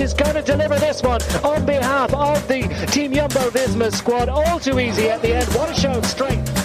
Is 0.00 0.14
going 0.14 0.34
to 0.34 0.42
deliver 0.42 0.78
this 0.78 1.02
one 1.02 1.20
on 1.42 1.66
behalf 1.66 2.14
of 2.14 2.46
the 2.46 2.62
Team 2.92 3.12
Jumbo 3.12 3.50
Visma 3.50 3.92
squad. 3.92 4.28
All 4.28 4.60
too 4.60 4.78
easy 4.78 5.08
at 5.10 5.20
the 5.22 5.34
end. 5.34 5.48
What 5.54 5.70
a 5.70 5.74
show 5.74 5.90
of 5.90 6.06
strength. 6.06 6.57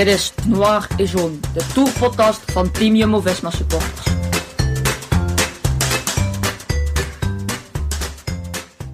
Dit 0.00 0.08
is 0.08 0.32
Noir 0.46 0.88
et 0.96 1.10
Jaune, 1.10 1.40
de 1.52 1.70
tourpodcast 1.74 2.52
van 2.52 2.70
Team 2.72 2.94
Jumbo-Visma 2.94 3.50
supporters. 3.50 4.06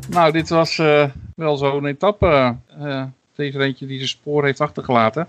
Nou, 0.08 0.32
dit 0.32 0.48
was 0.48 0.78
eh, 0.78 1.10
wel 1.34 1.56
zo'n 1.56 1.86
etappe. 1.86 2.56
eh 2.68 3.04
deze 3.34 3.58
eentje 3.58 3.86
die 3.86 3.96
zijn 3.96 4.08
spoor 4.08 4.44
heeft 4.44 4.60
achtergelaten. 4.60 5.28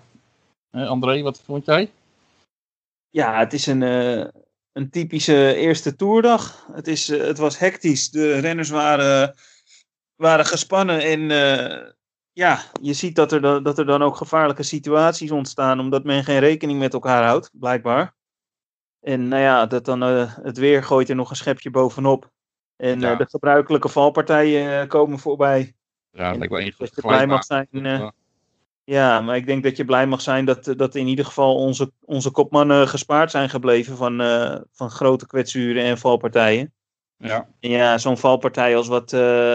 Eh, 0.71 0.87
André, 0.87 1.21
wat 1.21 1.41
vond 1.45 1.65
jij? 1.65 1.91
Ja, 3.09 3.39
het 3.39 3.53
is 3.53 3.65
een, 3.65 3.83
eh, 3.83 4.25
een 4.71 4.89
typische 4.89 5.55
eerste 5.55 5.95
toerdag. 5.95 6.67
Het, 6.71 6.87
is, 6.87 7.07
het 7.07 7.37
was 7.37 7.59
hectisch. 7.59 8.09
De 8.09 8.39
renners 8.39 8.69
waren, 8.69 9.35
waren 10.15 10.45
gespannen. 10.45 10.99
En 10.99 11.31
eh, 11.31 11.95
ja, 12.37 12.59
je 12.81 12.93
ziet 12.93 13.15
dat 13.15 13.31
er, 13.31 13.41
dan, 13.41 13.63
dat 13.63 13.77
er 13.77 13.85
dan 13.85 14.01
ook 14.03 14.15
gevaarlijke 14.15 14.63
situaties 14.63 15.31
ontstaan. 15.31 15.79
Omdat 15.79 16.03
men 16.03 16.23
geen 16.23 16.39
rekening 16.39 16.79
met 16.79 16.93
elkaar 16.93 17.23
houdt, 17.23 17.49
blijkbaar. 17.53 18.15
En 18.99 19.27
nou 19.27 19.41
ja, 19.41 19.65
dat 19.65 19.85
dan, 19.85 20.03
eh, 20.03 20.35
het 20.41 20.57
weer 20.57 20.83
gooit 20.83 21.09
er 21.09 21.15
nog 21.15 21.29
een 21.29 21.35
schepje 21.35 21.69
bovenop. 21.69 22.31
En 22.75 22.99
Ja. 22.99 23.11
eh, 23.11 23.17
de 23.17 23.25
gebruikelijke 23.29 23.89
valpartijen 23.89 24.81
eh, 24.81 24.87
komen 24.87 25.19
voorbij. 25.19 25.75
Ja, 26.11 26.29
dat 26.29 26.37
lijkt 26.37 26.53
wel 26.53 26.71
Dat 26.77 26.95
je 26.95 27.01
blij 27.01 27.27
mag 27.27 27.43
zijn. 27.43 27.67
Ja. 27.71 28.11
ja, 28.83 29.21
maar 29.21 29.35
ik 29.35 29.45
denk 29.45 29.63
dat 29.63 29.77
je 29.77 29.85
blij 29.85 30.07
mag 30.07 30.21
zijn 30.21 30.45
dat, 30.45 30.73
dat 30.77 30.95
in 30.95 31.07
ieder 31.07 31.25
geval 31.25 31.55
onze, 31.55 31.91
onze 32.01 32.31
kopmannen 32.31 32.87
gespaard 32.87 33.31
zijn 33.31 33.49
gebleven 33.49 33.97
van, 33.97 34.17
van 34.71 34.89
grote 34.89 35.27
kwetsuren 35.27 35.83
en 35.83 35.97
valpartijen. 35.97 36.73
Ja. 37.17 37.49
En 37.59 37.69
ja, 37.69 37.97
zo'n 37.97 38.17
valpartij 38.17 38.75
als 38.77 38.87
wat, 38.87 39.11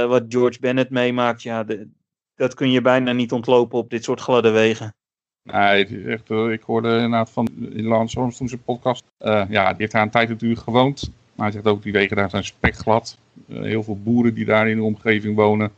wat 0.08 0.24
George 0.28 0.60
Bennett 0.60 0.90
meemaakt, 0.90 1.42
ja, 1.42 1.64
de- 1.64 1.88
dat 2.34 2.54
kun 2.54 2.70
je 2.70 2.80
bijna 2.80 3.12
niet 3.12 3.32
ontlopen 3.32 3.78
op 3.78 3.90
dit 3.90 4.04
soort 4.04 4.20
gladde 4.20 4.50
wegen. 4.50 4.94
Nee, 5.42 6.04
echt, 6.06 6.30
eh, 6.30 6.50
ik 6.50 6.62
hoorde 6.62 6.94
inderdaad 6.94 7.30
van 7.30 7.48
Lance 7.72 8.20
Armstrong 8.20 8.50
zijn 8.50 8.62
podcast. 8.62 9.04
Eh, 9.18 9.44
ja, 9.48 9.68
die 9.68 9.76
heeft 9.78 9.92
daar 9.92 10.02
een 10.02 10.10
tijd 10.10 10.28
natuurlijk 10.28 10.60
gewoond. 10.60 11.10
Maar 11.34 11.46
hij 11.46 11.54
zegt 11.54 11.66
ook, 11.66 11.82
die 11.82 11.92
wegen 11.92 12.16
daar 12.16 12.30
zijn 12.30 12.44
spekglad. 12.44 13.18
Eh, 13.48 13.60
heel 13.60 13.82
veel 13.82 13.98
boeren 14.02 14.34
die 14.34 14.44
daar 14.44 14.68
in 14.68 14.76
de 14.76 14.82
omgeving 14.82 15.36
wonen. 15.36 15.72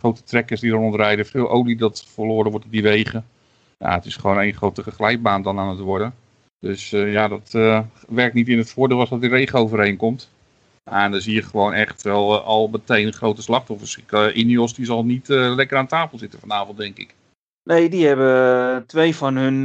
Grote 0.00 0.22
trekkers 0.22 0.60
die 0.60 0.72
er 0.72 0.76
rondrijden. 0.76 1.26
Veel 1.26 1.50
olie 1.50 1.76
dat 1.76 2.04
verloren 2.08 2.50
wordt 2.50 2.66
op 2.66 2.72
die 2.72 2.82
wegen. 2.82 3.26
Ja, 3.78 3.94
het 3.94 4.04
is 4.04 4.16
gewoon 4.16 4.40
één 4.40 4.54
grote 4.54 4.82
glijbaan 4.82 5.42
dan 5.42 5.58
aan 5.58 5.68
het 5.68 5.78
worden. 5.78 6.14
Dus 6.58 6.90
ja, 6.90 7.28
dat 7.28 7.50
werkt 8.08 8.34
niet 8.34 8.48
in 8.48 8.58
het 8.58 8.70
voordeel 8.70 9.00
als 9.00 9.08
dat 9.08 9.20
die 9.20 9.30
regen 9.30 9.58
overheen 9.58 9.96
komt. 9.96 10.30
En 10.84 11.10
dan 11.10 11.20
zie 11.20 11.34
je 11.34 11.42
gewoon 11.42 11.72
echt 11.72 12.02
wel 12.02 12.38
eh, 12.38 12.44
al 12.44 12.68
meteen 12.68 13.12
grote 13.12 13.42
slachtoffers. 13.42 13.96
Ik, 13.96 14.12
eh, 14.12 14.36
Ineos 14.36 14.74
die 14.74 14.84
zal 14.84 15.04
niet 15.04 15.30
eh, 15.30 15.54
lekker 15.54 15.78
aan 15.78 15.86
tafel 15.86 16.18
zitten 16.18 16.40
vanavond, 16.40 16.78
denk 16.78 16.98
ik. 16.98 17.14
Nee, 17.62 17.88
die 17.88 18.06
hebben 18.06 18.86
twee 18.86 19.16
van 19.16 19.36
hun 19.36 19.62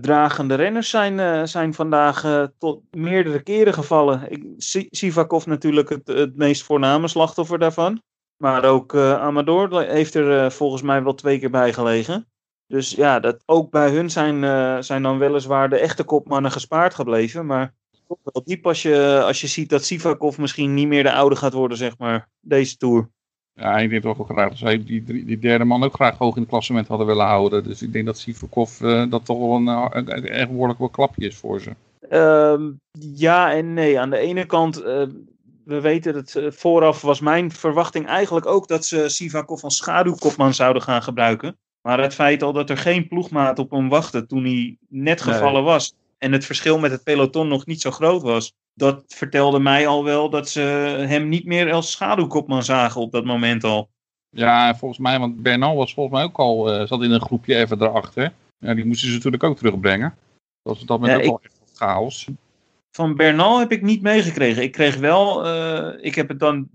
dragende 0.00 0.54
renners 0.54 0.90
zijn, 0.90 1.48
zijn 1.48 1.74
vandaag 1.74 2.48
tot 2.58 2.82
meerdere 2.90 3.42
keren 3.42 3.74
gevallen. 3.74 4.30
Ik, 4.30 4.44
Si- 4.56 4.86
Sivakov 4.90 5.46
natuurlijk 5.46 5.88
het, 5.88 6.06
het 6.06 6.36
meest 6.36 6.62
voorname 6.62 7.08
slachtoffer 7.08 7.58
daarvan. 7.58 8.02
Maar 8.36 8.64
ook 8.64 8.96
Amador 8.96 9.82
heeft 9.82 10.14
er 10.14 10.52
volgens 10.52 10.82
mij 10.82 11.02
wel 11.02 11.14
twee 11.14 11.38
keer 11.38 11.50
bij 11.50 11.72
gelegen. 11.72 12.26
Dus 12.66 12.90
ja, 12.90 13.20
dat, 13.20 13.42
ook 13.46 13.70
bij 13.70 13.90
hun 13.90 14.10
zijn, 14.10 14.84
zijn 14.84 15.02
dan 15.02 15.18
weliswaar 15.18 15.68
de 15.68 15.78
echte 15.78 16.04
kopmannen 16.04 16.50
gespaard 16.50 16.94
gebleven. 16.94 17.46
Maar 17.46 17.74
toch 18.22 18.32
wel 18.32 18.42
diep 18.44 18.66
als 18.66 18.82
je, 18.82 19.22
als 19.24 19.40
je 19.40 19.46
ziet 19.46 19.68
dat 19.68 19.84
Sivakov 19.84 20.38
misschien 20.38 20.74
niet 20.74 20.88
meer 20.88 21.02
de 21.02 21.12
oude 21.12 21.36
gaat 21.36 21.52
worden, 21.52 21.76
zeg 21.76 21.98
maar, 21.98 22.28
deze 22.40 22.76
Tour. 22.76 23.08
Ja, 23.54 23.78
ik 23.78 23.90
denk 23.90 24.02
toch 24.02 24.20
ook 24.20 24.28
graag 24.28 24.48
dat 24.48 24.58
zij 24.58 24.84
die, 24.84 25.24
die 25.24 25.38
derde 25.38 25.64
man 25.64 25.84
ook 25.84 25.94
graag 25.94 26.18
hoog 26.18 26.34
in 26.34 26.40
het 26.40 26.50
klassement 26.50 26.88
hadden 26.88 27.06
willen 27.06 27.26
houden. 27.26 27.64
Dus 27.64 27.82
ik 27.82 27.92
denk 27.92 28.06
dat 28.06 28.18
Sivakov 28.18 28.80
eh, 28.80 29.10
dat 29.10 29.24
toch 29.24 29.38
wel 29.38 29.54
een, 29.54 29.66
een, 29.66 30.16
een 30.16 30.28
echt 30.28 30.48
behoorlijk 30.48 30.78
wel 30.78 30.88
klapje 30.88 31.26
is 31.26 31.36
voor 31.36 31.60
ze. 31.60 31.70
Ehm, 32.08 32.70
ja 33.14 33.52
en 33.52 33.74
nee. 33.74 34.00
Aan 34.00 34.10
de 34.10 34.18
ene 34.18 34.46
kant, 34.46 34.82
eh, 34.82 35.02
we 35.64 35.80
weten 35.80 36.12
dat 36.12 36.34
eh, 36.34 36.50
vooraf 36.50 37.00
was 37.00 37.20
mijn 37.20 37.52
verwachting 37.52 38.06
eigenlijk 38.06 38.46
ook 38.46 38.68
dat 38.68 38.86
ze 38.86 39.08
Sivakov 39.08 39.64
als 39.64 39.76
schaduwkopman 39.76 40.54
zouden 40.54 40.82
gaan 40.82 41.02
gebruiken. 41.02 41.56
Maar 41.82 42.00
het 42.00 42.14
feit 42.14 42.42
al 42.42 42.52
dat 42.52 42.70
er 42.70 42.76
geen 42.76 43.08
ploegmaat 43.08 43.58
op 43.58 43.70
hem 43.70 43.88
wachtte 43.88 44.26
toen 44.26 44.44
hij 44.44 44.76
net 44.88 45.24
Nee. 45.24 45.34
gevallen 45.34 45.64
was 45.64 45.94
en 46.22 46.32
het 46.32 46.44
verschil 46.44 46.78
met 46.78 46.90
het 46.90 47.02
peloton 47.02 47.48
nog 47.48 47.66
niet 47.66 47.80
zo 47.80 47.90
groot 47.90 48.22
was, 48.22 48.54
dat 48.74 49.04
vertelde 49.06 49.58
mij 49.58 49.86
al 49.86 50.04
wel 50.04 50.30
dat 50.30 50.48
ze 50.48 50.60
hem 51.08 51.28
niet 51.28 51.44
meer 51.44 51.72
als 51.72 51.90
schaduwkopman 51.90 52.62
zagen 52.62 53.00
op 53.00 53.12
dat 53.12 53.24
moment 53.24 53.64
al. 53.64 53.90
Ja, 54.30 54.68
en 54.68 54.76
volgens 54.76 55.00
mij, 55.00 55.18
want 55.18 55.42
Bernal 55.42 55.76
was 55.76 55.94
volgens 55.94 56.16
mij 56.16 56.24
ook 56.24 56.38
al, 56.38 56.72
eh, 56.72 56.86
zat 56.86 57.02
in 57.02 57.10
een 57.10 57.20
groepje 57.20 57.56
even 57.56 57.82
erachter. 57.82 58.32
Ja, 58.58 58.74
die 58.74 58.84
moesten 58.84 59.08
ze 59.08 59.14
natuurlijk 59.14 59.42
ook 59.42 59.56
terugbrengen. 59.56 60.14
Dat 60.62 60.74
was 60.74 60.84
dat 60.84 61.00
moment 61.00 61.24
Ja, 61.24 61.30
ook 61.30 61.40
wel 61.40 61.50
echt 61.50 61.78
chaos. 61.78 62.28
Van 62.90 63.16
Bernal 63.16 63.58
heb 63.58 63.72
ik 63.72 63.82
niet 63.82 64.02
meegekregen. 64.02 64.62
Ik 64.62 64.72
kreeg 64.72 64.96
wel, 64.96 65.46
eh, 65.46 66.04
ik 66.04 66.14
heb 66.14 66.28
het 66.28 66.38
dan 66.40 66.68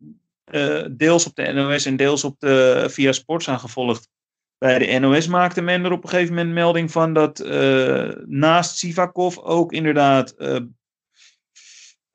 eh, 0.43 0.85
deels 0.91 1.25
op 1.25 1.35
de 1.35 1.51
NOS 1.51 1.85
en 1.85 1.95
deels 1.95 2.23
op 2.23 2.39
de 2.39 2.85
via 2.89 3.11
Sports 3.11 3.49
aangevolgd. 3.49 4.09
Bij 4.57 4.79
de 4.79 4.99
NOS 4.99 5.27
maakte 5.27 5.61
men 5.61 5.85
er 5.85 5.91
op 5.91 6.03
een 6.03 6.09
gegeven 6.09 6.35
moment 6.35 6.53
melding 6.53 6.91
van 6.91 7.13
dat 7.13 7.39
eh, 7.39 8.09
naast 8.25 8.77
Sivakov 8.77 9.37
ook 9.37 9.71
inderdaad 9.71 10.31
eh, 10.31 10.55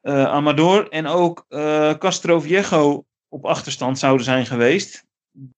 eh, 0.01 0.25
Amador 0.25 0.89
en 0.89 1.07
ook 1.07 1.47
Castro 1.99 2.41
Viejo 2.41 3.05
op 3.29 3.45
achterstand 3.45 3.99
zouden 3.99 4.25
zijn 4.25 4.47
geweest. 4.47 5.07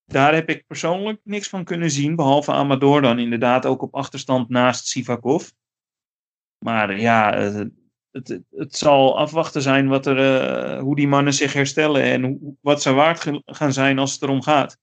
Daar 0.05 0.35
heb 0.35 0.49
ik 0.49 0.67
persoonlijk 0.67 1.21
niks 1.23 1.49
van 1.49 1.65
kunnen 1.65 1.91
zien, 1.91 2.17
behalve 2.17 2.53
Amador 2.53 3.03
dan 3.03 3.19
inderdaad 3.19 3.67
ook 3.67 3.83
op 3.83 3.95
achterstand 3.95 4.49
naast 4.49 4.87
Sivakov. 4.87 5.51
Maar 6.59 7.01
ja, 7.01 7.35
het, 8.11 8.41
het, 8.51 8.77
zal 8.77 9.19
afwachten 9.19 9.63
zijn 9.63 9.89
wat 9.89 10.07
er, 10.07 10.79
hoe 10.79 10.97
die 10.97 11.09
mannen 11.09 11.35
zich 11.35 11.53
herstellen 11.53 12.03
en 12.03 12.23
hoe, 12.23 12.57
wat 12.61 12.83
ze 12.83 12.93
waard 12.93 13.31
gaan 13.45 13.73
zijn 13.73 13.99
als 13.99 14.13
het 14.13 14.23
erom 14.23 14.43
gaat. 14.43 14.83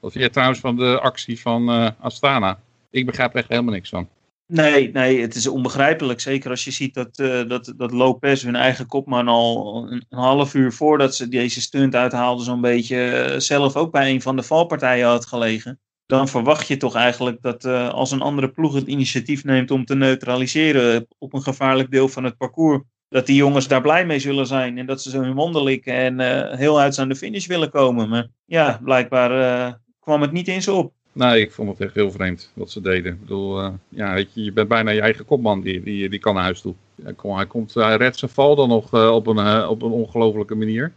Wat 0.00 0.12
je 0.12 0.30
trouwens 0.30 0.60
van 0.60 0.76
de 0.76 1.00
actie 1.00 1.40
van 1.40 1.70
eh, 1.70 1.90
Astana? 2.00 2.60
Ik 2.90 3.06
begrijp 3.06 3.34
echt 3.34 3.48
helemaal 3.48 3.72
niks 3.72 3.88
van. 3.88 4.08
Nee, 4.46 4.90
nee, 4.92 5.20
het 5.20 5.34
is 5.34 5.46
onbegrijpelijk. 5.46 6.20
Zeker 6.20 6.50
als 6.50 6.64
je 6.64 6.70
ziet 6.70 6.94
dat, 6.94 7.18
eh, 7.18 7.48
dat, 7.48 7.72
dat 7.76 7.92
Lopez, 7.92 8.42
hun 8.42 8.56
eigen 8.56 8.86
kopman, 8.86 9.28
al 9.28 9.86
een, 9.90 10.04
half 10.08 10.54
uur 10.54 10.72
voordat 10.72 11.14
ze 11.14 11.28
deze 11.28 11.60
stunt 11.60 11.94
uithaalden, 11.94 12.44
zo'n 12.44 12.60
beetje 12.60 13.10
eh, 13.10 13.38
zelf 13.38 13.76
ook 13.76 13.92
bij 13.92 14.10
een 14.10 14.22
van 14.22 14.36
de 14.36 14.42
valpartijen 14.42 15.06
had 15.06 15.26
gelegen. 15.26 15.80
Dan 16.06 16.28
verwacht 16.28 16.68
je 16.68 16.76
toch 16.76 16.94
eigenlijk 16.94 17.42
dat 17.42 17.64
als 17.92 18.10
een 18.10 18.20
andere 18.20 18.50
ploeg 18.50 18.74
het 18.74 18.86
initiatief 18.86 19.44
neemt 19.44 19.70
om 19.70 19.84
te 19.84 19.94
neutraliseren 19.94 21.06
op 21.18 21.34
een 21.34 21.42
gevaarlijk 21.42 21.90
deel 21.90 22.08
van 22.08 22.24
het 22.24 22.36
parcours, 22.36 22.82
dat 23.08 23.26
die 23.26 23.36
jongens 23.36 23.68
daar 23.68 23.80
blij 23.80 24.06
mee 24.06 24.18
zullen 24.18 24.46
zijn 24.46 24.78
en 24.78 24.86
dat 24.86 25.02
ze 25.02 25.10
zo 25.10 25.20
hun 25.20 25.34
monden 25.34 25.62
likken 25.62 25.94
en 25.94 26.56
heel 26.56 26.80
uit 26.80 26.98
aan 26.98 27.08
de 27.08 27.16
finish 27.16 27.46
willen 27.46 27.70
komen. 27.70 28.08
Maar 28.08 28.26
ja, 28.44 28.80
blijkbaar 28.82 29.80
kwam 30.08 30.22
het 30.22 30.32
niet 30.32 30.48
eens 30.48 30.68
op. 30.68 30.92
Nee, 31.12 31.40
ik 31.40 31.52
vond 31.52 31.68
het 31.68 31.80
echt 31.80 31.94
heel 31.94 32.10
vreemd 32.10 32.52
wat 32.54 32.70
ze 32.70 32.80
deden. 32.80 33.12
Ik 33.12 33.20
bedoel, 33.20 33.60
eh, 33.60 33.72
ja, 33.88 34.14
weet 34.14 34.34
je, 34.34 34.44
je 34.44 34.52
bent 34.52 34.68
bijna 34.68 34.90
je 34.90 35.00
eigen 35.00 35.24
kopman, 35.24 35.60
die, 35.60 35.82
die, 35.82 36.08
die 36.08 36.18
kan 36.18 36.34
naar 36.34 36.42
huis 36.42 36.60
toe. 36.60 36.74
Hij, 37.02 37.12
kom, 37.12 37.36
hij, 37.36 37.46
komt, 37.46 37.74
hij 37.74 37.96
redt 37.96 38.18
zijn 38.18 38.30
val 38.30 38.56
dan 38.56 38.68
nog 38.68 38.92
eh, 38.94 39.10
op 39.14 39.26
een, 39.26 39.38
eh, 39.38 39.66
op 39.70 39.82
een 39.82 39.90
ongelofelijke 39.90 40.54
manier. 40.54 40.92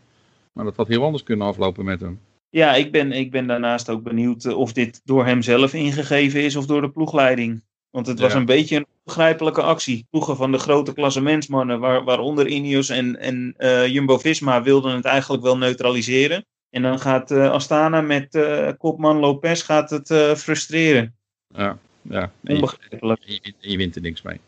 Maar 0.54 0.66
dat 0.66 0.76
had 0.76 0.88
heel 0.88 1.04
anders 1.04 1.24
kunnen 1.24 1.48
aflopen 1.48 1.86
met 1.86 2.00
hem. 2.02 2.20
Ja, 2.50 2.76
ik 2.76 2.92
ben, 2.92 3.12
ik 3.12 3.32
ben 3.32 3.48
daarnaast 3.48 3.90
ook 3.90 4.04
benieuwd 4.04 4.54
of 4.54 4.74
dit 4.74 5.02
door 5.04 5.26
hem 5.26 5.42
zelf 5.42 5.74
ingegeven 5.74 6.44
is 6.44 6.56
of 6.56 6.66
door 6.66 6.82
de 6.82 6.90
ploegleiding. 6.90 7.64
Want 7.90 8.08
het 8.08 8.20
was 8.20 8.32
Ja. 8.32 8.38
een 8.38 8.46
beetje 8.46 8.76
een 8.76 8.88
onbegrijpelijke 8.98 9.62
actie. 9.62 10.06
Ploegen 10.10 10.36
van 10.36 10.52
de 10.52 10.58
grote 10.58 10.94
klassementsmannen, 10.94 11.80
waar, 11.80 12.04
waaronder 12.04 12.48
Ineos 12.48 12.90
en, 12.90 13.20
en 13.20 13.56
Jumbo-Visma, 13.92 14.62
wilden 14.64 14.96
het 14.96 15.06
eigenlijk 15.06 15.44
wel 15.44 15.58
neutraliseren. 15.58 16.46
En 16.72 16.82
dan 16.82 17.00
gaat 17.00 17.32
eh, 17.32 17.52
Astana 17.52 18.02
met 18.02 18.36
eh, 18.36 18.70
kopman 18.78 19.18
Lopez 19.18 19.66
gaat 19.66 19.90
het 19.90 20.10
eh, 20.10 20.36
frustreren. 20.36 21.16
Ja, 21.48 21.78
ja. 22.02 22.22
En 22.22 22.32
je, 22.42 22.54
Onbegrijpelijk. 22.54 23.22
je, 23.26 23.40
wint- 23.44 23.56
je 23.60 23.78
wint 23.78 23.96
er 23.96 24.02
niks 24.02 24.22
mee. 24.22 24.40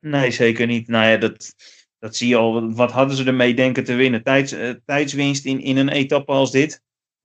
Nee, 0.00 0.30
zeker 0.30 0.66
niet. 0.66 0.88
Nou 0.88 1.06
ja, 1.08 1.16
dat, 1.16 1.54
dat 1.98 2.16
zie 2.16 2.28
je 2.28 2.36
al. 2.36 2.72
Wat 2.72 2.92
hadden 2.92 3.16
ze 3.16 3.24
ermee 3.24 3.54
denken 3.54 3.84
te 3.84 3.94
winnen? 3.94 4.22
Tijds, 4.22 4.54
tijdswinst 4.84 5.44
in, 5.44 5.60
in 5.60 5.76
een 5.76 5.88
etappe 5.88 6.32
als 6.32 6.50
dit. 6.50 6.82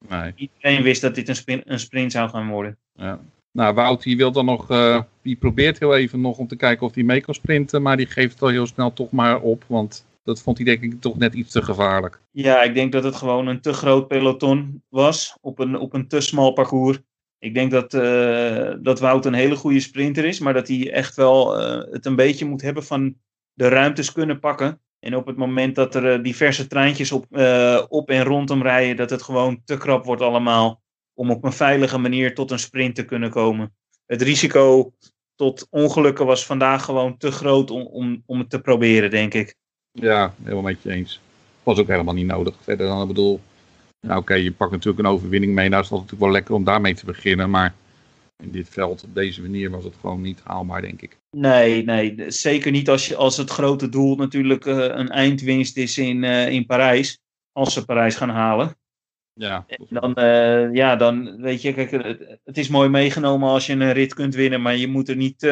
Nee, 0.10 0.34
Iedereen 0.36 0.84
wist 0.84 1.02
dat 1.02 1.16
dit 1.16 1.30
een, 1.30 1.36
spin- 1.36 1.64
een 1.66 1.80
sprint 1.80 2.12
zou 2.12 2.30
gaan 2.30 2.50
worden. 2.50 2.78
ja. 2.94 3.20
Nou, 3.52 3.74
Wout 3.74 4.04
die 4.04 4.18
wil 4.18 4.32
dan 4.32 4.46
nog, 4.46 4.72
uh, 4.72 5.02
die 5.22 5.36
probeert 5.36 5.80
heel 5.80 5.96
even 5.96 6.22
nog 6.22 6.38
om 6.38 6.48
te 6.48 6.56
kijken 6.56 6.86
of 6.88 6.94
hij 6.94 7.04
mee 7.04 7.22
kan 7.22 7.34
sprinten. 7.34 7.82
Maar 7.82 7.98
die 7.98 8.06
geeft 8.06 8.34
het 8.34 8.42
al 8.42 8.48
heel 8.48 8.68
snel 8.68 8.94
toch 8.94 9.12
maar 9.12 9.40
op. 9.42 9.64
Want 9.68 10.06
dat 10.26 10.42
vond 10.42 10.58
hij 10.58 10.66
denk 10.66 10.94
ik 10.94 11.02
toch 11.02 11.18
net 11.18 11.34
iets 11.34 11.52
te 11.52 11.62
gevaarlijk. 11.62 12.22
Ja, 12.32 12.64
ik 12.64 12.74
denk 12.74 12.92
dat 12.92 13.04
het 13.04 13.16
gewoon 13.16 13.48
een 13.48 13.62
te 13.62 13.74
groot 13.74 14.08
peloton 14.08 14.84
was 14.90 15.38
op 15.42 15.60
een, 15.60 15.78
op 15.78 15.94
een 15.94 16.08
te 16.08 16.22
smal 16.22 16.54
parcours. 16.54 17.00
Ik 17.40 17.54
denk 17.54 17.72
dat, 17.72 17.94
uh, 17.94 18.74
dat 18.80 19.00
Wout 19.00 19.26
een 19.26 19.34
hele 19.34 19.56
goede 19.56 19.80
sprinter 19.80 20.26
is, 20.26 20.40
maar 20.40 20.54
dat 20.54 20.68
hij 20.68 20.92
echt 20.92 21.16
wel 21.16 21.62
uh, 21.62 21.92
het 21.92 22.06
een 22.06 22.16
beetje 22.16 22.46
moet 22.46 22.62
hebben 22.62 22.84
van 22.84 23.16
de 23.54 23.68
ruimtes 23.68 24.12
kunnen 24.12 24.40
pakken. 24.40 24.82
En 25.00 25.16
op 25.16 25.26
het 25.26 25.38
moment 25.38 25.76
dat 25.76 25.96
er 25.96 26.18
uh, 26.18 26.24
diverse 26.24 26.68
treintjes 26.68 27.12
op, 27.12 27.26
op 27.88 28.10
en 28.10 28.24
rondom 28.24 28.62
rijden, 28.62 28.96
dat 28.96 29.10
het 29.10 29.22
gewoon 29.22 29.62
te 29.66 29.78
krap 29.78 30.06
wordt 30.06 30.22
allemaal 30.22 30.82
om 31.14 31.32
op 31.32 31.44
een 31.44 31.54
veilige 31.54 31.98
manier 31.98 32.36
tot 32.36 32.52
een 32.52 32.60
sprint 32.60 32.96
te 32.96 33.06
kunnen 33.06 33.30
komen. 33.30 33.76
Het 34.06 34.22
risico 34.22 34.94
tot 35.36 35.68
ongelukken 35.70 36.26
was 36.26 36.46
vandaag 36.46 36.86
gewoon 36.86 37.18
te 37.18 37.32
groot 37.32 37.72
om, 37.72 37.82
om, 37.82 38.24
om 38.26 38.40
het 38.40 38.50
te 38.50 38.62
proberen, 38.62 39.10
denk 39.10 39.34
ik. 39.34 39.56
Ja, 39.96 40.34
helemaal 40.44 40.64
met 40.64 40.82
je 40.82 40.92
eens. 40.92 41.20
Was 41.64 41.80
ook 41.80 41.88
helemaal 41.88 42.14
niet 42.14 42.26
nodig. 42.26 42.56
Verder 42.62 42.88
dan, 42.88 43.02
ik 43.02 43.08
bedoel, 43.08 43.42
nou 44.00 44.20
oké, 44.20 44.34
je 44.34 44.52
pakt 44.52 44.72
natuurlijk 44.72 45.00
een 45.00 45.14
overwinning 45.14 45.54
mee. 45.54 45.70
Nou 45.70 45.82
is 45.82 45.90
het 45.90 45.98
natuurlijk 45.98 46.24
wel 46.24 46.32
lekker 46.32 46.54
om 46.54 46.64
daarmee 46.64 46.96
te 46.96 47.06
beginnen. 47.06 47.50
Maar 47.50 47.74
in 48.44 48.52
dit 48.52 48.70
veld, 48.70 49.04
op 49.04 49.16
deze 49.16 49.42
manier, 49.42 49.70
was 49.70 49.84
het 49.84 49.96
gewoon 50.00 50.22
niet 50.22 50.42
haalbaar, 50.44 50.82
denk 50.82 51.02
ik. 51.02 51.18
Nee, 51.30 51.84
nee. 51.84 52.32
Zeker 52.32 52.72
niet 52.72 52.90
als, 52.90 53.08
je, 53.08 53.16
als 53.16 53.38
het 53.38 53.50
grote 53.50 53.90
doel 53.90 54.16
natuurlijk 54.16 54.66
uh, 54.66 54.76
een 54.76 55.10
eindwinst 55.10 55.78
is 55.78 55.98
in, 55.98 56.24
uh, 56.24 56.50
in 56.50 56.66
Parijs. 56.66 57.20
Als 57.52 57.74
ze 57.74 57.86
Parijs 57.86 58.16
gaan 58.16 58.30
halen. 58.30 58.76
Ja. 59.34 59.66
Dan, 59.90 60.14
uh, 60.20 60.74
ja, 60.74 60.96
dan 60.96 61.42
weet 61.42 61.62
je, 61.62 61.74
kijk, 61.74 61.92
het, 61.92 62.40
het, 62.44 62.58
is 62.58 62.68
mooi 62.70 62.90
meegenomen 62.90 63.50
als 63.50 63.66
je 63.66 63.74
een 63.74 63.94
rit 63.94 64.14
kunt 64.14 64.36
winnen. 64.36 64.62
Maar 64.62 64.76
je 64.76 64.88
moet 64.88 65.10
er 65.10 65.16
niet 65.16 65.50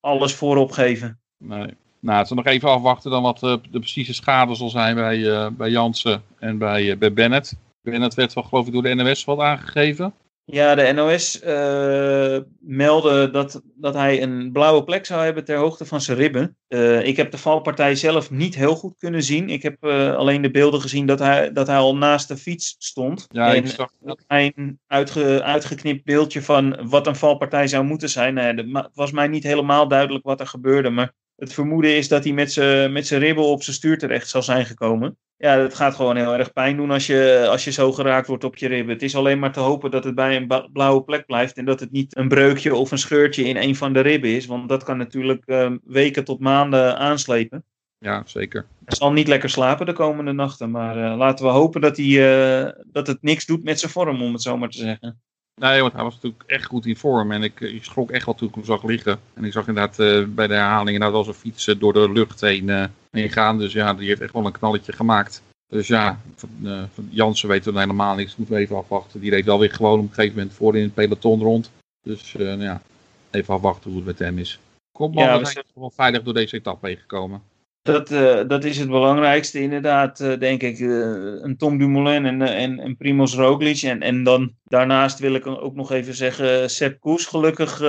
alles 0.00 0.34
voor 0.34 0.56
opgeven. 0.56 1.20
Nee. 1.38 1.76
Nou, 2.00 2.18
het 2.18 2.30
is 2.30 2.36
nog 2.36 2.46
even 2.46 2.68
afwachten 2.68 3.10
dan 3.10 3.22
wat 3.22 3.38
de, 3.38 3.60
de 3.70 3.78
precieze 3.78 4.14
schade 4.14 4.54
zal 4.54 4.70
zijn 4.70 4.94
bij, 4.94 5.18
uh, 5.18 5.48
bij 5.50 5.70
Jansen 5.70 6.22
en 6.38 6.58
bij, 6.58 6.82
uh, 6.84 6.96
bij 6.96 7.12
Bennett. 7.12 7.54
Bennett 7.82 8.14
werd 8.14 8.32
wel 8.32 8.44
geloof 8.44 8.66
ik 8.66 8.72
door 8.72 8.82
de 8.82 8.94
NOS 8.94 9.24
wat 9.24 9.38
aangegeven. 9.38 10.14
Ja, 10.44 10.74
de 10.74 10.92
NOS 10.92 11.42
uh, 11.44 12.38
meldde 12.60 13.30
dat, 13.30 13.62
dat 13.74 13.94
hij 13.94 14.22
een 14.22 14.52
blauwe 14.52 14.84
plek 14.84 15.06
zou 15.06 15.24
hebben 15.24 15.44
ter 15.44 15.56
hoogte 15.56 15.84
van 15.84 16.00
zijn 16.00 16.16
ribben. 16.16 16.56
ik 17.04 17.16
heb 17.16 17.30
de 17.30 17.38
valpartij 17.38 17.94
zelf 17.94 18.30
niet 18.30 18.54
heel 18.54 18.74
goed 18.74 18.98
kunnen 18.98 19.22
zien. 19.22 19.50
Ik 19.50 19.62
heb 19.62 19.84
alleen 20.16 20.42
de 20.42 20.50
beelden 20.50 20.80
gezien 20.80 21.06
dat 21.06 21.18
hij, 21.18 21.52
dat 21.52 21.66
hij 21.66 21.76
al 21.76 21.96
naast 21.96 22.28
de 22.28 22.36
fiets 22.36 22.76
stond. 22.78 23.26
Ja, 23.28 23.54
en 23.54 23.56
ik 23.56 23.66
zag 23.66 23.90
dat. 24.00 24.24
Een 24.26 24.80
uitge, 24.86 25.42
uitgeknipt 25.42 26.04
beeldje 26.04 26.42
van 26.42 26.88
wat 26.88 27.06
een 27.06 27.16
valpartij 27.16 27.66
zou 27.66 27.84
moeten 27.84 28.08
zijn. 28.08 28.34
Nou, 28.34 28.76
het 28.76 28.94
was 28.94 29.12
mij 29.12 29.28
niet 29.28 29.44
helemaal 29.44 29.88
duidelijk 29.88 30.24
wat 30.24 30.40
er 30.40 30.46
gebeurde, 30.46 30.90
maar 30.90 31.12
het 31.36 31.52
vermoeden 31.52 31.96
is 31.96 32.08
dat 32.08 32.24
hij 32.24 32.32
met 32.32 32.52
zijn 32.52 32.92
met 32.92 33.08
ribbel 33.08 33.50
op 33.50 33.62
zijn 33.62 33.76
stuur 33.76 33.98
terecht 33.98 34.28
zal 34.28 34.42
zijn 34.42 34.66
gekomen. 34.66 35.16
Ja, 35.38 35.58
het 35.58 35.74
gaat 35.74 35.94
gewoon 35.94 36.16
heel 36.16 36.34
erg 36.34 36.52
pijn 36.52 36.76
doen 36.76 36.90
als 36.90 37.06
je, 37.06 37.46
als 37.50 37.64
je 37.64 37.70
zo 37.70 37.92
geraakt 37.92 38.26
wordt 38.26 38.44
op 38.44 38.56
je 38.56 38.68
ribben. 38.68 38.94
Het 38.94 39.02
is 39.02 39.16
alleen 39.16 39.38
maar 39.38 39.52
te 39.52 39.60
hopen 39.60 39.90
dat 39.90 40.04
het 40.04 40.14
bij 40.14 40.36
een 40.36 40.68
blauwe 40.72 41.02
plek 41.02 41.26
blijft 41.26 41.56
en 41.56 41.64
dat 41.64 41.80
het 41.80 41.90
niet 41.90 42.16
een 42.16 42.28
breukje 42.28 42.74
of 42.74 42.90
een 42.90 42.98
scheurtje 42.98 43.44
in 43.44 43.56
een 43.56 43.76
van 43.76 43.92
de 43.92 44.00
ribben 44.00 44.30
is. 44.30 44.46
Want 44.46 44.68
dat 44.68 44.84
kan 44.84 44.98
natuurlijk 44.98 45.42
uh, 45.46 45.70
weken 45.84 46.24
tot 46.24 46.40
maanden 46.40 46.98
aanslepen. 46.98 47.64
Ja, 47.98 48.22
zeker. 48.26 48.66
Hij 48.84 48.96
zal 48.96 49.12
niet 49.12 49.28
lekker 49.28 49.50
slapen 49.50 49.86
de 49.86 49.92
komende 49.92 50.32
nachten, 50.32 50.70
maar 50.70 50.96
uh, 50.96 51.16
laten 51.16 51.44
we 51.44 51.50
hopen 51.50 51.80
dat, 51.80 51.96
hij, 51.96 52.06
uh, 52.06 52.72
dat 52.86 53.06
het 53.06 53.22
niks 53.22 53.46
doet 53.46 53.64
met 53.64 53.80
zijn 53.80 53.92
vorm, 53.92 54.22
om 54.22 54.32
het 54.32 54.42
zo 54.42 54.56
maar 54.56 54.68
te 54.68 54.78
zeggen. 54.78 55.20
Nee, 55.60 55.80
want 55.80 55.92
hij 55.92 56.02
was 56.02 56.14
natuurlijk 56.14 56.42
echt 56.46 56.64
goed 56.64 56.86
in 56.86 56.96
vorm. 56.96 57.32
En 57.32 57.42
ik, 57.42 57.60
ik 57.60 57.84
schrok 57.84 58.10
echt 58.10 58.24
wel 58.24 58.34
toen 58.34 58.48
ik 58.48 58.54
hem 58.54 58.64
zag 58.64 58.84
liggen. 58.84 59.20
En 59.34 59.44
ik 59.44 59.52
zag 59.52 59.68
inderdaad 59.68 59.98
uh, 59.98 60.24
bij 60.26 60.46
de 60.46 60.54
herhaling 60.54 60.88
inderdaad 60.88 61.12
wel 61.12 61.24
zijn 61.24 61.36
fietsen 61.36 61.78
door 61.78 61.92
de 61.92 62.12
lucht 62.12 62.40
heen, 62.40 62.68
uh, 62.68 62.84
heen 63.10 63.30
gaan. 63.30 63.58
Dus 63.58 63.72
ja, 63.72 63.94
die 63.94 64.08
heeft 64.08 64.20
echt 64.20 64.32
wel 64.32 64.46
een 64.46 64.52
knalletje 64.52 64.92
gemaakt. 64.92 65.42
Dus 65.68 65.86
ja, 65.86 66.20
van, 66.34 66.50
uh, 66.62 66.82
van 66.94 67.08
Jansen 67.10 67.48
weten 67.48 67.72
we 67.72 67.78
helemaal 67.78 68.14
niks. 68.14 68.36
Moeten 68.36 68.54
we 68.54 68.60
even 68.60 68.76
afwachten. 68.76 69.20
Die 69.20 69.30
reed 69.30 69.44
wel 69.44 69.58
weer 69.58 69.72
gewoon 69.72 69.98
op 69.98 70.08
een 70.08 70.14
gegeven 70.14 70.36
moment 70.36 70.54
voor 70.54 70.76
in 70.76 70.82
het 70.82 70.94
peloton 70.94 71.40
rond. 71.40 71.70
Dus 72.02 72.32
nou 72.32 72.62
ja, 72.62 72.82
even 73.30 73.54
afwachten 73.54 73.90
hoe 73.90 73.98
het 73.98 74.06
met 74.06 74.18
hem 74.18 74.38
is. 74.38 74.58
Kom 74.92 75.14
maar, 75.14 75.24
ja, 75.24 75.38
we 75.38 75.46
zijn 75.46 75.64
wel 75.74 75.90
veilig 75.90 76.22
door 76.22 76.34
deze 76.34 76.56
etappe 76.56 76.86
heen 76.86 76.96
gekomen. 76.96 77.42
Dat, 77.86 78.10
uh, 78.10 78.40
dat 78.48 78.64
is 78.64 78.78
het 78.78 78.88
belangrijkste 78.88 79.60
inderdaad, 79.60 80.20
uh, 80.20 80.38
denk 80.38 80.62
ik. 80.62 80.78
Uh, 80.78 81.42
een 81.42 81.56
Tom 81.56 81.78
Dumoulin 81.78 82.26
en, 82.26 82.42
en, 82.42 82.78
en 82.78 82.96
Primoz 82.96 83.34
Roglic. 83.34 83.82
En, 83.82 84.00
en 84.02 84.22
dan 84.22 84.52
daarnaast 84.64 85.18
wil 85.18 85.34
ik 85.34 85.46
ook 85.46 85.74
nog 85.74 85.92
even 85.92 86.14
zeggen... 86.14 86.70
Sepp 86.70 87.00
Koes 87.00 87.26
gelukkig 87.26 87.82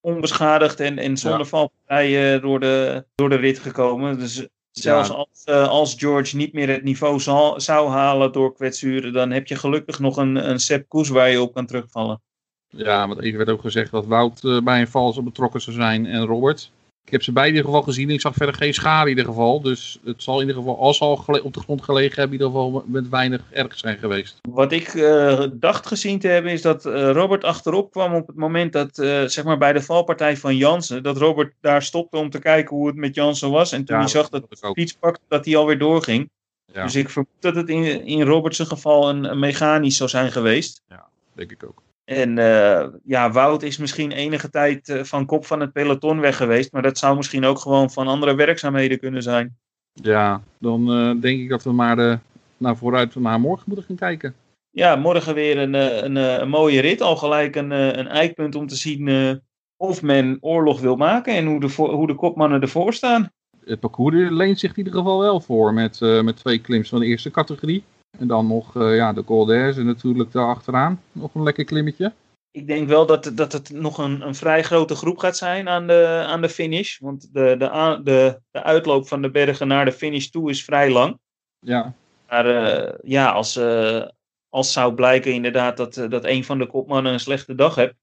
onbeschadigd 0.00 0.80
en, 0.80 0.98
en 0.98 1.16
zonder 1.16 1.40
ja. 1.40 1.46
valpartijen 1.46 2.40
door 2.40 2.60
de, 2.60 3.04
door 3.14 3.28
de 3.28 3.36
rit 3.36 3.58
gekomen. 3.58 4.18
Dus 4.18 4.46
zelfs 4.70 5.08
ja. 5.08 5.14
als, 5.14 5.46
als 5.68 5.94
George 5.98 6.36
niet 6.36 6.52
meer 6.52 6.68
het 6.68 6.82
niveau 6.82 7.20
zal, 7.20 7.60
zou 7.60 7.90
halen 7.90 8.32
door 8.32 8.54
kwetsuren... 8.54 9.12
dan 9.12 9.30
heb 9.30 9.46
je 9.46 9.56
gelukkig 9.56 9.98
nog 9.98 10.16
een, 10.16 10.50
een 10.50 10.58
Sepp 10.58 10.88
Koes 10.88 11.08
waar 11.08 11.30
je 11.30 11.42
op 11.42 11.54
kan 11.54 11.66
terugvallen. 11.66 12.20
Ja, 12.68 13.08
want 13.08 13.20
even 13.22 13.38
werd 13.38 13.50
ook 13.50 13.60
gezegd 13.60 13.90
dat 13.90 14.06
Wout 14.06 14.60
bij 14.64 14.80
een 14.80 14.88
val 14.88 15.12
zou 15.12 15.24
betrokken 15.24 15.60
zou 15.60 15.76
zijn 15.76 16.06
en 16.06 16.24
Robert... 16.24 16.70
Ik 17.04 17.12
heb 17.12 17.22
ze 17.22 17.32
beide 17.32 17.50
in 17.50 17.56
ieder 17.56 17.70
geval 17.70 17.86
gezien. 17.86 18.10
Ik 18.10 18.20
zag 18.20 18.34
verder 18.34 18.54
geen 18.54 18.74
schade 18.74 19.10
in 19.10 19.16
ieder 19.16 19.24
geval. 19.24 19.60
Dus 19.60 19.98
het 20.04 20.22
zal 20.22 20.34
in 20.34 20.46
ieder 20.46 20.62
geval, 20.62 20.78
als 20.78 20.96
ze 20.96 21.04
al 21.04 21.24
op 21.42 21.54
de 21.54 21.60
grond 21.60 21.82
gelegen 21.82 22.20
hebben, 22.20 22.38
in 22.38 22.44
ieder 22.44 22.46
geval 22.46 22.84
met 22.86 23.08
weinig 23.08 23.42
erg 23.50 23.78
zijn 23.78 23.98
geweest. 23.98 24.38
Wat 24.48 24.72
ik 24.72 24.94
uh, 24.94 25.44
dacht 25.52 25.86
gezien 25.86 26.18
te 26.18 26.28
hebben, 26.28 26.52
is 26.52 26.62
dat 26.62 26.86
uh, 26.86 27.10
Robert 27.10 27.44
achterop 27.44 27.90
kwam 27.90 28.14
op 28.14 28.26
het 28.26 28.36
moment 28.36 28.72
dat, 28.72 28.98
uh, 28.98 29.24
zeg 29.24 29.44
maar 29.44 29.58
bij 29.58 29.72
de 29.72 29.82
valpartij 29.82 30.36
van 30.36 30.56
Jansen, 30.56 31.02
dat 31.02 31.16
Robert 31.16 31.54
daar 31.60 31.82
stopte 31.82 32.16
om 32.16 32.30
te 32.30 32.38
kijken 32.38 32.76
hoe 32.76 32.86
het 32.86 32.96
met 32.96 33.14
Jansen 33.14 33.50
was. 33.50 33.72
En 33.72 33.84
toen 33.84 33.96
ja, 33.96 34.02
hij 34.02 34.10
zag 34.10 34.28
dat 34.28 34.46
fiets 34.74 34.92
pakte, 34.92 35.22
dat 35.28 35.44
hij 35.44 35.56
alweer 35.56 35.78
doorging. 35.78 36.30
Ja. 36.72 36.82
Dus 36.82 36.94
ik 36.94 37.10
vermoed 37.10 37.30
dat 37.40 37.54
het 37.54 37.68
in, 37.68 38.06
in 38.06 38.22
Roberts 38.22 38.58
geval 38.58 39.08
een, 39.08 39.24
een 39.24 39.38
mechanisch 39.38 39.96
zou 39.96 40.10
zijn 40.10 40.32
geweest. 40.32 40.82
Ja, 40.88 41.08
denk 41.32 41.50
ik 41.50 41.64
ook. 41.64 41.82
En 42.04 42.36
uh, 42.36 42.86
ja, 43.04 43.30
Wout 43.30 43.62
is 43.62 43.76
misschien 43.76 44.12
enige 44.12 44.50
tijd 44.50 44.88
uh, 44.88 45.02
van 45.02 45.26
kop 45.26 45.46
van 45.46 45.60
het 45.60 45.72
peloton 45.72 46.20
weg 46.20 46.36
geweest. 46.36 46.72
Maar 46.72 46.82
dat 46.82 46.98
zou 46.98 47.16
misschien 47.16 47.44
ook 47.44 47.58
gewoon 47.58 47.90
van 47.90 48.06
andere 48.06 48.34
werkzaamheden 48.34 48.98
kunnen 48.98 49.22
zijn. 49.22 49.56
Ja, 49.92 50.42
dan 50.58 50.98
uh, 50.98 51.20
denk 51.20 51.40
ik 51.40 51.48
dat 51.48 51.62
we 51.62 51.72
maar 51.72 52.20
nou, 52.56 52.76
vooruit 52.76 53.14
naar 53.14 53.40
morgen 53.40 53.64
moeten 53.66 53.86
gaan 53.86 53.96
kijken. 53.96 54.34
Ja, 54.70 54.96
morgen 54.96 55.34
weer 55.34 55.58
een, 55.58 55.74
een, 55.74 56.16
een 56.16 56.48
mooie 56.48 56.80
rit. 56.80 57.00
Al 57.00 57.16
gelijk 57.16 57.56
een, 57.56 57.70
een 57.70 58.08
eikpunt 58.08 58.54
om 58.54 58.66
te 58.66 58.76
zien 58.76 59.40
of 59.76 60.02
men 60.02 60.38
oorlog 60.40 60.80
wil 60.80 60.96
maken. 60.96 61.34
En 61.34 61.46
hoe 61.46 61.60
de, 61.60 61.72
hoe 61.76 62.06
de 62.06 62.14
kopmannen 62.14 62.60
ervoor 62.60 62.94
staan. 62.94 63.30
Het 63.64 63.80
parcours 63.80 64.30
leent 64.30 64.58
zich 64.58 64.70
in 64.70 64.76
ieder 64.76 64.92
geval 64.92 65.20
wel 65.20 65.40
voor. 65.40 65.74
Met, 65.74 66.00
met 66.00 66.36
twee 66.36 66.58
klims 66.58 66.88
van 66.88 67.00
de 67.00 67.06
eerste 67.06 67.30
categorie. 67.30 67.84
En 68.18 68.26
dan 68.26 68.46
nog 68.46 68.74
uh, 68.74 68.96
ja, 68.96 69.12
de 69.12 69.24
Col 69.24 69.52
en 69.52 69.86
natuurlijk 69.86 70.32
daar 70.32 70.46
achteraan. 70.46 71.02
Nog 71.12 71.34
een 71.34 71.42
lekker 71.42 71.64
klimmetje. 71.64 72.12
Ik 72.50 72.66
denk 72.66 72.88
wel 72.88 73.06
dat, 73.06 73.32
dat 73.34 73.52
het 73.52 73.70
nog 73.70 73.98
een, 73.98 74.26
een 74.26 74.34
vrij 74.34 74.62
grote 74.62 74.94
groep 74.94 75.18
gaat 75.18 75.36
zijn 75.36 75.68
aan 75.68 75.86
de, 75.86 76.24
aan 76.26 76.40
de 76.40 76.48
finish. 76.48 76.98
Want 76.98 77.32
de, 77.32 77.56
de, 77.58 78.00
de, 78.04 78.40
de 78.50 78.62
uitloop 78.62 79.08
van 79.08 79.22
de 79.22 79.30
bergen 79.30 79.68
naar 79.68 79.84
de 79.84 79.92
finish 79.92 80.26
toe 80.26 80.50
is 80.50 80.64
vrij 80.64 80.90
lang. 80.90 81.18
Ja. 81.58 81.94
Maar 82.28 82.46
uh, 82.46 82.92
ja, 83.02 83.30
als, 83.30 83.56
uh, 83.56 84.06
als 84.48 84.72
zou 84.72 84.94
blijken 84.94 85.32
inderdaad 85.32 85.76
dat, 85.76 85.94
dat 85.94 86.24
een 86.24 86.44
van 86.44 86.58
de 86.58 86.66
kopmannen 86.66 87.12
een 87.12 87.20
slechte 87.20 87.54
dag 87.54 87.74
heeft. 87.74 87.94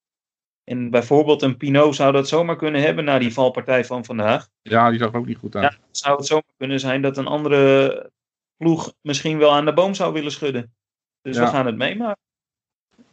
En 0.64 0.90
bijvoorbeeld 0.90 1.42
een 1.42 1.58
Pinot 1.58 1.96
zou 1.96 2.12
dat 2.12 2.28
zomaar 2.28 2.56
kunnen 2.56 2.82
hebben 2.82 3.06
na 3.06 3.20
die 3.20 3.34
valpartij 3.34 3.86
van 3.86 4.06
vandaag. 4.06 4.48
Ja, 4.62 4.90
die 4.90 5.00
zag 5.00 5.14
ook 5.14 5.26
niet 5.26 5.38
goed 5.38 5.56
uit. 5.56 5.72
Ja, 5.72 5.78
zou 5.92 6.18
het 6.18 6.26
zomaar 6.26 6.54
kunnen 6.58 6.80
zijn 6.80 7.02
dat 7.02 7.18
een 7.18 7.28
andere 7.28 8.12
ploeg 8.60 8.94
misschien 9.02 9.38
wel 9.38 9.52
aan 9.52 9.66
de 9.66 9.74
boom 9.74 9.94
zou 9.94 10.14
willen 10.14 10.32
schudden. 10.32 10.74
Dus 11.22 11.36
ja. 11.36 11.44
we 11.44 11.50
gaan 11.50 11.66
het 11.66 11.78
meemaken. 11.78 12.22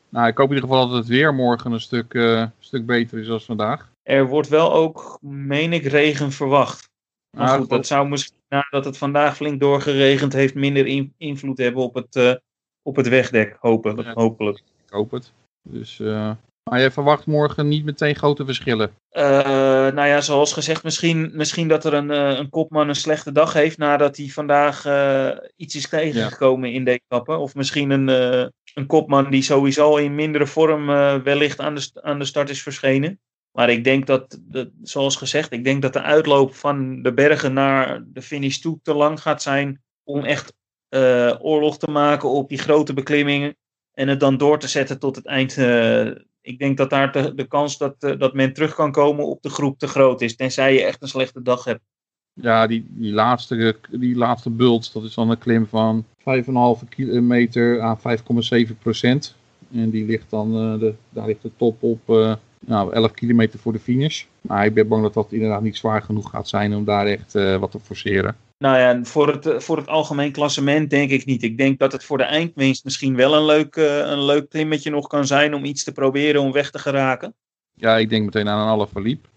Nou, 0.09 0.29
ik 0.29 0.37
hoop 0.37 0.49
in 0.49 0.55
ieder 0.55 0.69
geval 0.69 0.89
dat 0.89 0.97
het 0.97 1.07
weer 1.07 1.35
morgen 1.35 1.73
een 1.73 1.81
stuk, 1.81 2.15
uh, 2.15 2.47
stuk 2.59 2.87
beter 2.87 3.19
is 3.19 3.27
dan 3.27 3.41
vandaag. 3.41 3.91
Er 4.03 4.27
wordt 4.27 4.49
wel 4.49 4.73
ook, 4.73 5.19
meen 5.23 5.73
ik, 5.73 5.85
regen 5.85 6.33
verwacht. 6.33 6.89
Maar 7.37 7.47
nou, 7.47 7.61
goed, 7.61 7.69
dat 7.69 7.87
zou 7.87 8.09
misschien 8.09 8.39
nadat 8.49 8.85
het 8.85 8.99
vandaag 8.99 9.37
flink 9.37 9.61
doorgeregend 9.61 10.33
heeft, 10.33 10.55
minder 10.55 10.87
in, 10.87 11.15
invloed 11.17 11.59
hebben 11.59 11.83
op 11.83 11.95
het, 11.95 12.17
uh, 12.17 12.35
op 12.83 12.97
het 12.97 13.09
wegdek. 13.09 13.57
Hopen, 13.61 14.03
ja, 14.03 14.13
hopelijk. 14.15 14.59
Ik 14.59 14.93
hoop 14.93 15.11
het. 15.11 15.33
Dus 15.63 15.99
uh, 15.99 16.31
maar 16.71 16.81
je 16.81 16.91
verwacht 16.91 17.27
morgen 17.27 17.69
niet 17.69 17.85
meteen 17.85 18.15
grote 18.15 18.45
verschillen? 18.45 18.91
Uh, 19.13 19.23
nou 19.93 20.07
ja, 20.07 20.21
zoals 20.21 20.53
gezegd, 20.53 20.83
misschien, 20.83 21.31
misschien 21.33 21.69
dat 21.69 21.85
er 21.85 21.95
een, 21.95 22.11
uh, 22.11 22.39
een 22.39 22.51
kopman 22.51 22.89
een 22.89 22.95
slechte 22.95 23.33
dag 23.33 23.53
heeft 23.53 23.79
nadat 23.79 24.17
hij 24.17 24.29
vandaag 24.29 24.85
uh, 24.85 25.31
iets 25.57 25.75
is 25.75 25.89
tegengekomen 25.89 26.69
ja. 26.69 26.75
in 26.75 26.85
de 26.85 26.91
etappe. 26.91 27.37
Of 27.37 27.55
misschien 27.55 27.91
een, 27.91 28.09
een 28.75 28.87
kopman 28.87 29.31
die 29.31 29.43
sowieso 29.43 29.97
in 29.97 30.15
mindere 30.15 30.47
vorm 30.47 30.87
wellicht 31.23 31.61
aan 31.61 31.75
de, 31.75 31.91
aan 31.95 32.19
de 32.19 32.25
start 32.25 32.51
is 32.51 32.63
verschenen. 32.63 33.21
Maar 33.53 33.71
ik 33.71 33.85
denk 33.85 34.07
dat, 34.07 34.39
dat, 34.41 34.69
zoals 34.83 35.17
gezegd, 35.17 35.53
ik 35.53 35.65
denk 35.65 35.83
dat 35.83 35.93
de 35.93 36.03
uitloop 36.03 36.55
van 36.55 37.03
de 37.03 37.13
bergen 37.13 37.53
naar 37.53 38.03
de 38.07 38.23
finish 38.23 38.59
toe 38.59 38.79
te 38.83 38.95
lang 38.95 39.21
gaat 39.21 39.43
zijn 39.43 39.83
om 40.05 40.25
echt 40.25 40.55
oorlog 41.39 41.79
te 41.79 41.91
maken 41.91 42.29
op 42.29 42.49
die 42.49 42.59
grote 42.59 42.95
beklimmingen. 42.95 43.57
En 43.93 44.09
het 44.09 44.21
dan 44.21 44.37
door 44.37 44.59
te 44.59 44.69
zetten 44.69 44.99
tot 44.99 45.17
het 45.17 45.27
eind 45.27 45.57
Ik 46.47 46.59
denk 46.59 46.77
dat 46.77 46.91
daar 46.91 47.35
de, 47.37 47.47
kans 47.49 47.79
dat, 47.79 47.95
eh, 47.99 48.19
dat 48.19 48.35
men 48.35 48.53
terug 48.53 48.75
kan 48.75 48.93
komen 48.93 49.27
op 49.27 49.43
de 49.43 49.49
groep 49.49 49.79
te 49.79 49.87
groot 49.89 50.21
is. 50.21 50.37
Tenzij 50.37 50.75
je 50.75 50.85
echt 50.85 51.03
een 51.03 51.09
slechte 51.09 51.43
dag 51.43 51.65
hebt. 51.65 51.81
Ja, 52.33 52.67
die, 52.67 52.87
die, 52.89 53.13
laatste, 53.13 53.77
die 53.91 54.17
laatste 54.17 54.51
bult, 54.51 54.93
dat 54.93 55.05
is 55.05 55.15
dan 55.15 55.31
een 55.31 55.39
klim 55.39 55.67
van 55.67 56.05
5,5 56.19 56.89
kilometer 56.89 57.81
aan 57.81 57.99
5,7 57.99 58.79
procent. 58.79 59.37
En 59.73 59.91
die 59.91 60.07
ligt 60.07 60.31
dan, 60.31 60.55
eh, 60.55 60.81
de, 60.81 60.95
daar 61.09 61.27
ligt 61.27 61.43
de 61.43 61.51
top 61.57 61.83
op 61.83 62.01
eh, 62.11 62.35
nou, 62.59 62.93
11 62.93 63.11
kilometer 63.11 63.59
voor 63.59 63.73
de 63.73 63.79
finish. 63.79 64.25
Maar 64.41 64.67
ik 64.67 64.75
ben 64.75 64.89
bang 64.89 65.03
dat 65.03 65.15
dat 65.15 65.33
inderdaad 65.33 65.63
niet 65.63 65.77
zwaar 65.77 66.03
genoeg 66.03 66.31
gaat 66.31 66.49
zijn 66.49 66.75
om 66.75 66.85
daar 66.85 67.07
echt 67.07 67.33
wat 67.33 67.71
te 67.71 67.81
forceren. 67.81 68.37
Nou 68.59 68.79
ja, 68.79 69.05
voor 69.05 69.29
het, 69.29 69.47
eh, 69.47 69.59
voor 69.59 69.77
het 69.77 69.89
algemeen 69.89 70.33
klassement 70.33 70.91
denk 70.91 71.11
ik 71.11 71.25
niet. 71.25 71.43
Ik 71.43 71.59
denk 71.59 71.79
dat 71.79 71.93
het 71.93 72.05
voor 72.05 72.19
de 72.19 72.25
eindwinst 72.25 72.85
misschien 72.85 73.17
wel 73.17 73.35
een 73.35 73.45
leuk, 73.45 73.77
eh, 73.77 73.99
een 73.99 74.25
leuk 74.25 74.49
klimmetje 74.49 74.91
nog 74.91 75.07
kan 75.07 75.27
zijn 75.27 75.55
om 75.55 75.65
iets 75.65 75.85
te 75.85 75.93
proberen 75.93 76.41
om 76.41 76.53
weg 76.53 76.71
te 76.71 76.79
geraken. 76.79 77.35
Ja, 77.75 77.97
ik 77.97 78.09
denk 78.09 78.25
meteen 78.25 78.49
aan 78.49 78.61
een 78.61 78.73
Alaphilippe. 78.73 79.29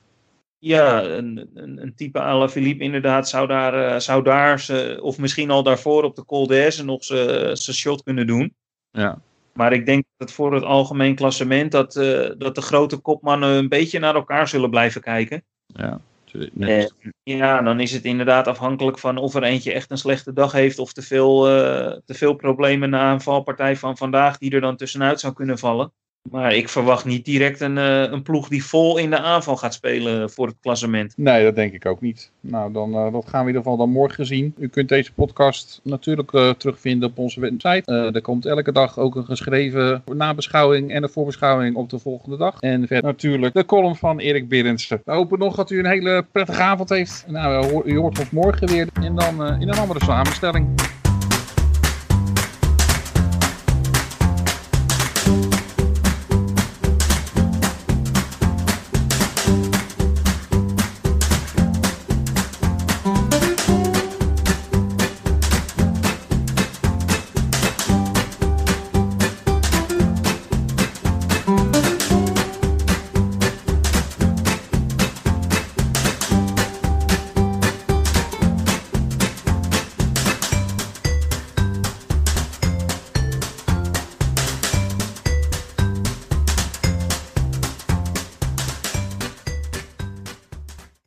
Ja, 0.58 1.04
een, 1.04 1.50
een, 1.54 1.82
een 1.82 1.96
type 1.96 2.20
Alaphilippe 2.20 2.84
inderdaad 2.84 3.30
zou 3.30 3.48
daar, 3.48 3.94
eh, 3.94 4.00
zou 4.00 4.24
daar 4.24 4.60
ze, 4.60 5.00
of 5.02 5.18
misschien 5.18 5.52
al 5.52 5.64
daarvoor 5.64 6.04
op 6.04 6.16
de 6.16 6.26
Col 6.26 6.48
d'Aise 6.48 6.86
nog 6.86 7.04
zijn 7.04 7.76
shot 7.76 8.04
kunnen 8.04 8.28
doen. 8.28 8.56
Ja. 8.92 9.22
Maar 9.54 9.74
ik 9.74 9.86
denk 9.86 10.04
dat 10.18 10.28
het 10.28 10.38
voor 10.38 10.54
het 10.54 10.64
algemeen 10.64 11.16
klassement 11.16 11.72
dat, 11.72 11.94
dat 12.38 12.56
de 12.56 12.62
grote 12.62 12.98
kopmannen 12.98 13.50
een 13.50 13.70
beetje 13.70 14.00
naar 14.00 14.16
elkaar 14.16 14.48
zullen 14.48 14.70
blijven 14.70 15.02
kijken. 15.02 15.44
Ja. 15.66 16.02
En, 16.60 16.94
ja, 17.24 17.62
dan 17.62 17.80
is 17.80 17.92
het 17.92 18.04
inderdaad 18.04 18.48
afhankelijk 18.48 19.00
van 19.00 19.18
of 19.18 19.36
er 19.36 19.44
eentje 19.44 19.74
echt 19.74 19.92
een 19.92 19.98
slechte 19.98 20.34
dag 20.34 20.52
heeft 20.52 20.80
of 20.80 20.94
te 20.94 21.02
veel, 21.02 21.48
eh, 21.48 21.98
te 22.06 22.14
veel 22.14 22.34
problemen 22.34 22.90
na 22.90 23.12
een 23.12 23.22
valpartij 23.22 23.76
van 23.76 23.98
vandaag 23.98 24.38
die 24.38 24.52
er 24.52 24.62
dan 24.62 24.76
tussenuit 24.76 25.20
zou 25.20 25.34
kunnen 25.34 25.58
vallen. 25.58 25.94
Maar 26.22 26.56
ik 26.56 26.70
verwacht 26.70 27.06
niet 27.06 27.26
direct 27.26 27.60
een, 27.60 27.78
eh, 27.78 28.02
een 28.02 28.22
ploeg 28.22 28.48
die 28.48 28.66
vol 28.66 28.98
in 28.98 29.10
de 29.10 29.20
aanval 29.20 29.58
gaat 29.58 29.74
spelen 29.74 30.30
voor 30.30 30.48
het 30.48 30.56
klassement. 30.62 31.14
Nee, 31.18 31.44
dat 31.44 31.56
denk 31.56 31.74
ik 31.74 31.86
ook 31.86 32.02
niet. 32.02 32.32
Nou, 32.42 32.72
dan, 32.72 32.90
uh, 32.90 33.12
dat 33.12 33.30
gaan 33.30 33.46
we 33.46 33.50
in 33.50 33.56
ieder 33.56 33.62
geval 33.62 33.78
dan 33.78 33.90
morgen 33.90 34.26
zien. 34.26 34.54
U 34.58 34.68
kunt 34.68 34.90
deze 34.90 35.14
podcast 35.14 35.80
natuurlijk 35.84 36.32
uh, 36.32 36.50
terugvinden 36.50 37.10
op 37.10 37.18
onze 37.18 37.40
website. 37.40 38.12
Er 38.14 38.22
komt 38.22 38.46
elke 38.46 38.72
dag 38.72 38.98
ook 38.98 39.16
een 39.16 39.26
geschreven 39.26 40.04
nabeschouwing 40.14 40.92
en 40.92 41.04
een 41.04 41.10
voorbeschouwing 41.10 41.76
op 41.76 41.90
de 41.90 42.00
volgende 42.00 42.38
dag. 42.38 42.60
En 42.60 42.88
verder 42.88 43.12
natuurlijk 43.12 43.54
de 43.54 43.66
column 43.66 43.96
van 43.96 44.20
Erik 44.20 44.50
Berendsen. 44.50 45.02
We 45.06 45.12
hopen 45.12 45.40
nog 45.40 45.56
dat 45.56 45.72
u 45.72 45.80
een 45.80 45.86
hele 45.86 46.26
prettige 46.32 46.62
avond 46.62 46.90
heeft. 46.90 47.26
Nou, 47.28 47.82
u 47.86 47.98
hoort 47.98 48.20
ons 48.20 48.30
morgen 48.30 48.68
weer 48.68 48.88
en 48.94 49.16
dan 49.16 49.60
in 49.60 49.70
een 49.70 49.78
andere 49.78 50.04
samenstelling. 50.04 50.68